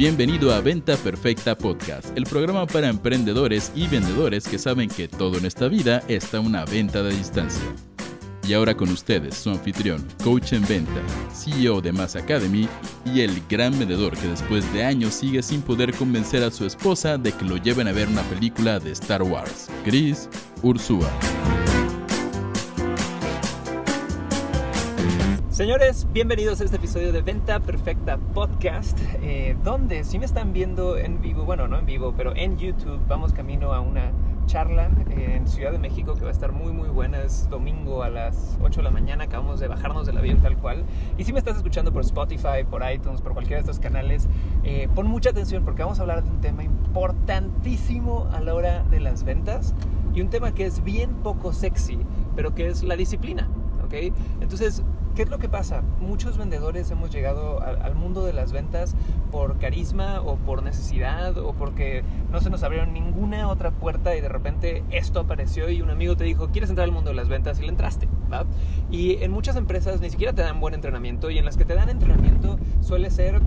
[0.00, 5.36] Bienvenido a Venta Perfecta Podcast, el programa para emprendedores y vendedores que saben que todo
[5.36, 7.62] en esta vida está una venta de distancia.
[8.48, 11.02] Y ahora con ustedes, su anfitrión, coach en venta,
[11.34, 12.66] CEO de Mass Academy
[13.04, 17.18] y el gran vendedor que después de años sigue sin poder convencer a su esposa
[17.18, 20.30] de que lo lleven a ver una película de Star Wars, Chris
[20.62, 21.10] Ursúa.
[25.60, 30.96] Señores, bienvenidos a este episodio de Venta Perfecta Podcast, eh, donde si me están viendo
[30.96, 34.10] en vivo, bueno, no en vivo, pero en YouTube, vamos camino a una
[34.46, 38.08] charla en Ciudad de México que va a estar muy muy buena, es domingo a
[38.08, 40.82] las 8 de la mañana, acabamos de bajarnos del avión tal cual,
[41.18, 44.28] y si me estás escuchando por Spotify, por iTunes, por cualquiera de estos canales,
[44.64, 48.82] eh, pon mucha atención porque vamos a hablar de un tema importantísimo a la hora
[48.84, 49.74] de las ventas,
[50.14, 51.98] y un tema que es bien poco sexy,
[52.34, 53.46] pero que es la disciplina,
[53.90, 54.14] ¿ok?
[54.40, 54.82] Entonces,
[55.14, 55.82] ¿Qué es lo que pasa?
[56.00, 58.94] Muchos vendedores hemos llegado al, mundo de las ventas
[59.32, 64.20] por carisma o por necesidad o porque no se nos abrieron ninguna otra puerta y
[64.20, 67.28] de repente esto apareció y un amigo te dijo, ¿quieres entrar al mundo de las
[67.28, 67.58] ventas?
[67.58, 68.08] Y le entraste.
[68.32, 68.46] ¿va?
[68.90, 71.74] Y en muchas empresas ni siquiera te dan buen entrenamiento y en las que te
[71.74, 73.42] dan entrenamiento suele ser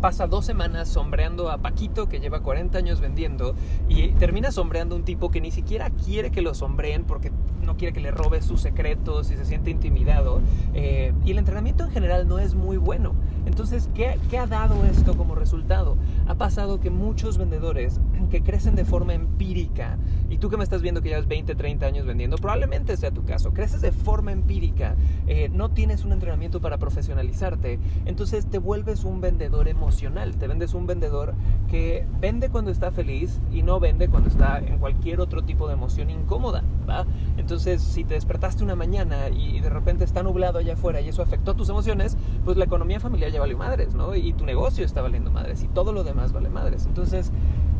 [0.00, 3.54] pasa dos semanas sombreando a Paquito que lleva 40 años vendiendo
[3.88, 7.32] y termina sombreando a un tipo que ni siquiera quiere que lo sombreen porque
[7.64, 10.40] no quiere que le robe sus secretos y se siente intimidado.
[10.74, 13.14] Eh, y el entrenamiento en general no es muy bueno.
[13.44, 15.96] Entonces, ¿qué, ¿qué, ha dado esto como resultado?
[16.26, 20.82] Ha pasado que muchos vendedores que crecen de forma empírica, y tú que me estás
[20.82, 24.96] viendo que llevas 20, 30 años vendiendo, probablemente sea tu caso, creces de forma empírica,
[25.26, 30.74] eh, no tienes un entrenamiento para profesionalizarte, entonces te vuelves un vendedor emocional, te vendes
[30.74, 31.34] un vendedor
[31.68, 35.74] que vende cuando está feliz y no vende cuando está en cualquier otro tipo de
[35.74, 37.06] emoción incómoda, ¿va?
[37.36, 41.22] Entonces, si te despertaste una mañana y de repente está nublado allá afuera y eso
[41.22, 44.14] afectó tus emociones, pues la economía familiar ya valió madres, ¿no?
[44.14, 46.86] Y tu negocio está valiendo madres y todo lo demás vale madres.
[46.86, 47.32] Entonces,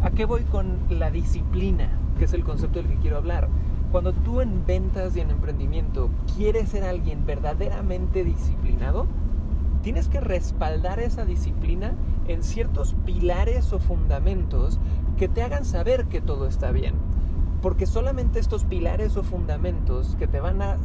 [0.02, 1.88] ¿a qué voy con la disciplina?
[2.18, 3.48] Que es el concepto del que quiero hablar.
[3.90, 9.06] Cuando tú en ventas y en emprendimiento quieres ser alguien verdaderamente disciplinado,
[9.82, 11.94] tienes que respaldar esa disciplina
[12.26, 14.78] en ciertos pilares o fundamentos
[15.16, 16.94] que te hagan saber que todo está bien.
[17.62, 20.76] Porque solamente estos pilares o fundamentos que te van a,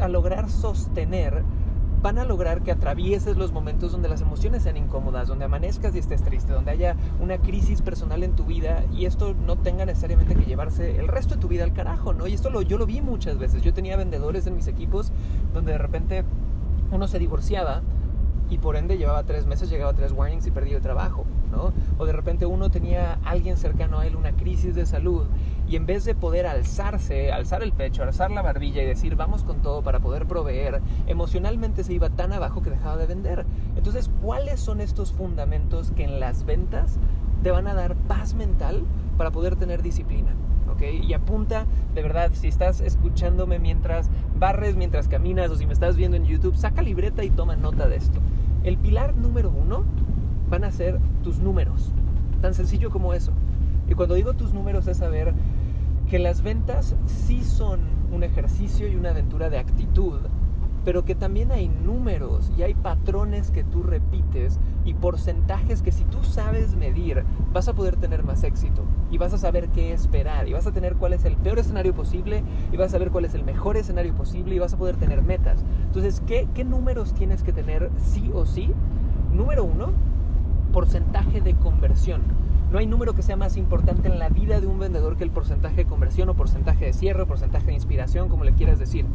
[0.00, 1.44] a lograr sostener
[2.02, 5.98] van a lograr que atravieses los momentos donde las emociones sean incómodas, donde amanezcas y
[5.98, 10.34] estés triste, donde haya una crisis personal en tu vida y esto no tenga necesariamente
[10.34, 12.26] que llevarse el resto de tu vida al carajo, ¿no?
[12.26, 13.62] Y esto lo, yo lo vi muchas veces.
[13.62, 15.12] Yo tenía vendedores en mis equipos
[15.52, 16.24] donde de repente
[16.90, 17.82] uno se divorciaba
[18.50, 21.72] y por ende llevaba tres meses, llegaba tres warnings y perdía el trabajo, ¿no?
[21.98, 25.26] O de repente uno tenía alguien cercano a él una crisis de salud
[25.68, 29.44] y en vez de poder alzarse, alzar el pecho, alzar la barbilla y decir vamos
[29.44, 33.44] con todo para poder proveer, emocionalmente se iba tan abajo que dejaba de vender.
[33.76, 36.98] Entonces, ¿cuáles son estos fundamentos que en las ventas
[37.42, 38.84] te van a dar paz mental
[39.16, 40.34] para poder tener disciplina?
[40.72, 41.04] ¿Okay?
[41.04, 45.96] Y apunta, de verdad, si estás escuchándome mientras barres, mientras caminas o si me estás
[45.96, 48.20] viendo en YouTube, saca libreta y toma nota de esto.
[48.64, 49.84] El pilar número uno
[50.50, 51.92] van a ser tus números.
[52.40, 53.32] Tan sencillo como eso.
[53.88, 55.34] Y cuando digo tus números es saber
[56.08, 57.80] que las ventas sí son
[58.12, 60.20] un ejercicio y una aventura de actitud,
[60.84, 66.04] pero que también hay números y hay patrones que tú repites y porcentajes que si
[66.04, 70.48] tú sabes medir, vas a poder tener más éxito y vas a saber qué esperar
[70.48, 73.24] y vas a tener cuál es el peor escenario posible y vas a saber cuál
[73.24, 75.64] es el mejor escenario posible y vas a poder tener metas.
[75.86, 78.72] Entonces, ¿qué, qué números tienes que tener sí o sí?
[79.32, 79.92] Número uno,
[80.72, 82.22] porcentaje de conversión.
[82.70, 85.30] No hay número que sea más importante en la vida de un vendedor que el
[85.30, 89.06] porcentaje de conversión o porcentaje de cierre o porcentaje de inspiración, como le quieras decir.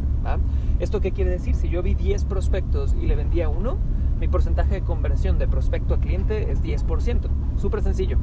[0.80, 1.54] ¿Esto qué quiere decir?
[1.54, 3.78] Si yo vi 10 prospectos y le vendía uno,
[4.20, 7.30] mi porcentaje de conversión de prospecto a cliente es 10%.
[7.58, 8.18] Súper sencillo,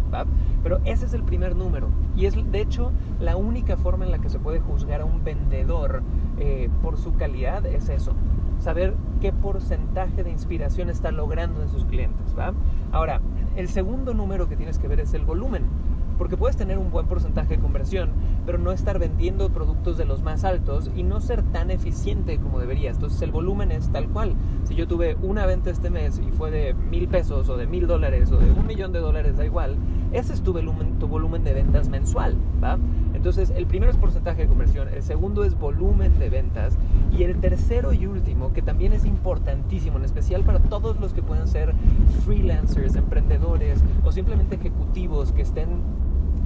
[0.64, 1.90] Pero ese es el primer número.
[2.16, 2.90] Y es de hecho
[3.20, 6.02] la única forma en la que se puede juzgar a un vendedor
[6.38, 8.14] eh, por su calidad es eso.
[8.60, 12.36] Saber qué porcentaje de inspiración está logrando en sus clientes.
[12.38, 12.52] ¿va?
[12.92, 13.20] Ahora,
[13.56, 15.64] el segundo número que tienes que ver es el volumen,
[16.18, 18.10] porque puedes tener un buen porcentaje de conversión,
[18.44, 22.58] pero no estar vendiendo productos de los más altos y no ser tan eficiente como
[22.58, 22.96] deberías.
[22.96, 24.34] Entonces el volumen es tal cual.
[24.64, 27.86] Si yo tuve una venta este mes y fue de mil pesos o de mil
[27.86, 29.76] dólares o de un millón de dólares, da igual,
[30.12, 32.76] ese es tu volumen, tu volumen de ventas mensual, ¿va?
[33.20, 36.78] Entonces el primero es porcentaje de conversión, el segundo es volumen de ventas
[37.12, 41.20] y el tercero y último, que también es importantísimo, en especial para todos los que
[41.20, 41.74] puedan ser
[42.24, 45.68] freelancers, emprendedores o simplemente ejecutivos que estén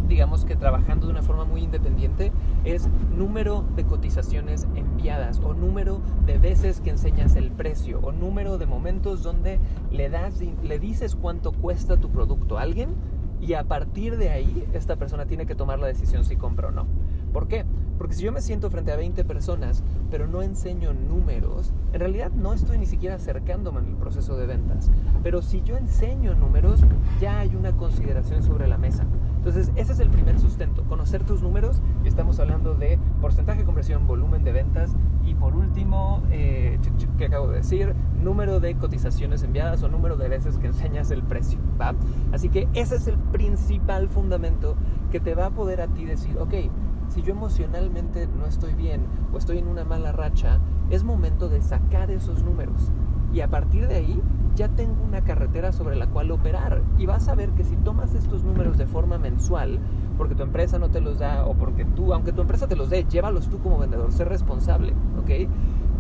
[0.09, 2.33] digamos que trabajando de una forma muy independiente,
[2.65, 8.59] es número de cotizaciones enviadas o número de veces que enseñas el precio o número
[8.59, 9.61] de momentos donde
[9.93, 12.91] le, das, le dices cuánto cuesta tu producto a alguien
[13.47, 16.71] y a partir de ahí esta persona tiene que tomar la decisión si compra o
[16.71, 16.87] no.
[17.33, 17.65] ¿Por qué?
[17.99, 22.31] Porque si yo me siento frente a 20 personas, pero no enseño números, en realidad
[22.31, 24.91] no estoy ni siquiera acercándome en el proceso de ventas.
[25.23, 26.81] Pero si yo enseño números,
[27.21, 29.05] ya hay una consideración sobre la mesa.
[29.45, 31.83] Entonces, ese es el primer sustento, conocer tus números.
[32.03, 34.97] Y estamos hablando de porcentaje de conversión, volumen de ventas.
[35.23, 36.79] Y por último, eh,
[37.19, 41.23] que acabo de decir, número de cotizaciones enviadas o número de veces que enseñas el
[41.23, 41.59] precio.
[41.79, 41.95] ¿va?
[42.33, 44.77] Así que ese es el principal fundamento
[45.13, 46.55] que te va a poder a ti decir, ok,
[47.09, 49.03] si yo emocionalmente no estoy bien
[49.35, 50.59] o estoy en una mala racha,
[50.89, 52.91] es momento de sacar esos números.
[53.31, 54.23] Y a partir de ahí
[54.55, 56.83] ya tengo una carretera sobre la cual operar.
[56.99, 59.79] Y vas a ver que si tomas estos números de forma mensual,
[60.17, 62.91] porque tu empresa no te los da o porque tú, aunque tu empresa te los
[62.91, 65.49] dé, llévalos tú como vendedor, sé responsable, ¿ok?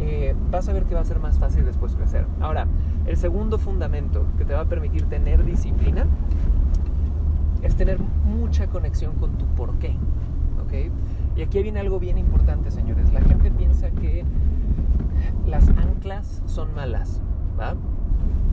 [0.00, 2.26] Eh, vas a ver que va a ser más fácil después crecer.
[2.40, 2.66] Ahora,
[3.06, 6.06] el segundo fundamento que te va a permitir tener disciplina
[7.62, 9.96] es tener mucha conexión con tu por qué.
[11.36, 13.12] Y aquí viene algo bien importante, señores.
[13.12, 14.24] La gente piensa que
[15.46, 17.20] las anclas son malas,
[17.58, 17.74] ¿va?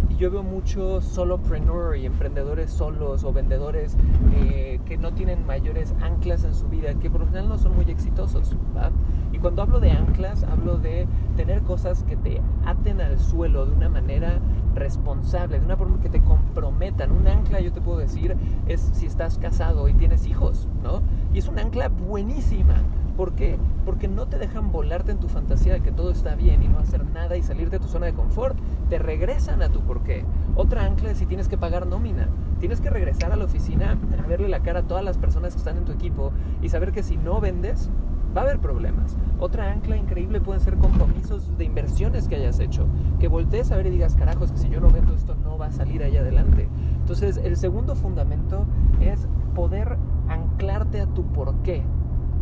[0.10, 3.96] Y yo veo muchos solopreneur y emprendedores solos o vendedores
[4.34, 7.76] eh, que no tienen mayores anclas en su vida, que por lo general no son
[7.76, 8.92] muy exitosos, ¿va?
[9.32, 13.74] Y cuando hablo de anclas, hablo de tener cosas que te aten al suelo de
[13.74, 14.40] una manera
[14.76, 17.12] responsable, de una forma que te comprometan.
[17.12, 18.36] Un ancla, yo te puedo decir,
[18.68, 21.02] es si estás casado y tienes hijos, ¿no?
[21.34, 22.76] Y es un ancla buenísima.
[23.18, 23.58] ¿Por qué?
[23.86, 26.80] Porque no te dejan volarte en tu fantasía de que todo está bien y no
[26.80, 28.58] hacer nada y salir de tu zona de confort.
[28.90, 30.26] Te regresan a tu porqué.
[30.56, 32.30] Otra ancla es si tienes que pagar nómina.
[32.60, 35.60] Tienes que regresar a la oficina a verle la cara a todas las personas que
[35.60, 36.32] están en tu equipo
[36.62, 37.90] y saber que si no vendes,
[38.36, 39.18] va a haber problemas.
[39.40, 42.88] Otra ancla increíble pueden ser compromisos de inversiones que hayas hecho.
[43.20, 45.68] Que voltees a ver y digas, carajos, que si yo no vendo esto no va
[45.68, 46.70] a salir ahí adelante.
[47.00, 48.66] Entonces, el segundo fundamento
[49.02, 49.98] es poder
[50.28, 51.84] anclarte a tu porqué.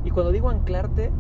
[0.09, 1.11] Y cuando digo anclarte,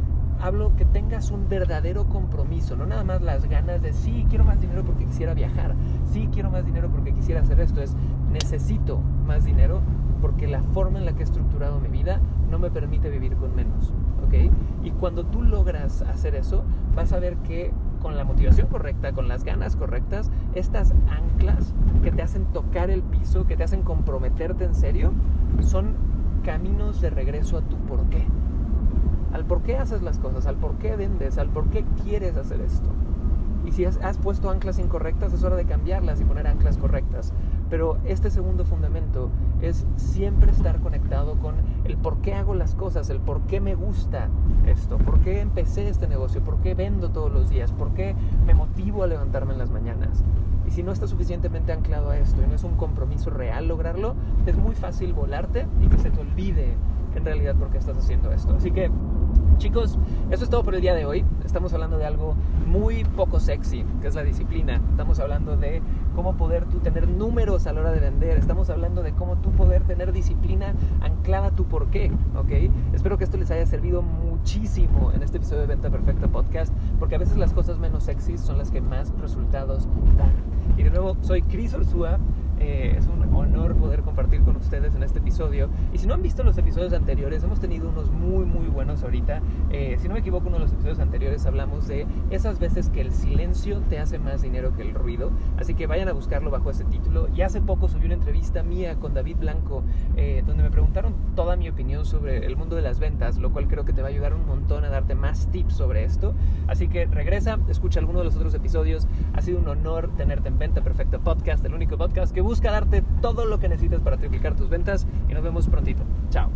[0.41, 4.59] hablo que tengas un verdadero compromiso, no nada más las ganas de sí, quiero más
[4.59, 5.75] dinero porque quisiera viajar,
[6.11, 7.95] sí, quiero más dinero porque quisiera hacer esto, es
[8.31, 9.81] necesito más dinero
[10.23, 12.19] porque la forma en la que he estructurado mi vida
[12.49, 13.93] no me permite vivir con menos.
[14.83, 16.63] Y cuando tú logras hacer eso,
[16.95, 17.71] vas a ver que
[18.01, 23.03] con la motivación correcta, con las ganas correctas, estas anclas que te hacen tocar el
[23.03, 25.11] piso, que te hacen comprometerte en serio,
[25.61, 25.93] son
[26.43, 28.25] caminos de regreso a tu porqué.
[29.33, 32.61] Al por qué haces las cosas, al por qué vendes, al por qué quieres hacer
[32.61, 32.89] esto.
[33.65, 37.33] Y si has, puesto anclas incorrectas, es hora de cambiarlas y poner anclas correctas.
[37.69, 39.29] Pero este segundo fundamento
[39.61, 43.75] es siempre estar conectado con el por qué hago las cosas, el por qué me
[43.75, 44.29] gusta
[44.65, 48.15] esto, por qué empecé este negocio, por qué vendo todos los días, por qué
[48.47, 50.23] me motivo a levantarme en las mañanas.
[50.65, 54.15] Y si no estás suficientemente anclado a esto y no es un compromiso real lograrlo,
[54.47, 56.75] es muy fácil volarte y que se te olvide
[57.15, 58.55] en realidad por qué estás haciendo esto.
[58.55, 58.89] Así que
[59.59, 59.99] Chicos,
[60.31, 61.25] eso es todo por el día de hoy.
[61.43, 62.33] Estamos hablando de algo
[62.65, 64.79] muy poco sexy, que es la disciplina.
[64.91, 65.81] Estamos hablando de
[66.15, 68.37] cómo poder tú tener números a la hora de vender.
[68.37, 72.71] Estamos hablando de cómo tú poder tener disciplina anclada a tu porqué, ¿ok?
[72.93, 77.15] Espero que esto les haya servido muchísimo en este episodio de Venta Perfecta Podcast, porque
[77.15, 80.31] a veces las cosas menos sexys son las que más resultados dan.
[80.77, 82.17] Y de nuevo, soy Cris Orsúa.
[82.61, 85.69] Eh, es un honor poder compartir con ustedes en este episodio.
[85.91, 89.41] Y si no han visto los episodios anteriores, hemos tenido unos muy, muy buenos ahorita.
[89.71, 93.01] Eh, si no me equivoco, uno de los episodios anteriores hablamos de esas veces que
[93.01, 95.31] el silencio te hace más dinero que el ruido.
[95.57, 97.27] Así que vayan a buscarlo bajo ese título.
[97.35, 99.83] Y hace poco subí una entrevista mía con David Blanco,
[100.15, 103.67] eh, donde me preguntaron toda mi opinión sobre el mundo de las ventas, lo cual
[103.67, 106.35] creo que te va a ayudar un montón a darte más tips sobre esto.
[106.67, 109.07] Así que regresa, escucha alguno de los otros episodios.
[109.33, 113.03] Ha sido un honor tenerte en Venta Perfecta Podcast, el único podcast que busca darte
[113.21, 116.03] todo lo que necesitas para triplicar tus ventas y nos vemos prontito.
[116.29, 116.49] Chao.